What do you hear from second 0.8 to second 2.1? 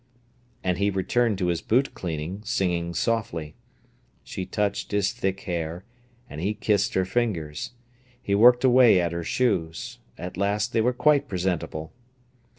returned to his boot